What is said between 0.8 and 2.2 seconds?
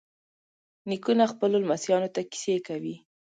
نیکونه خپلو لمسیانو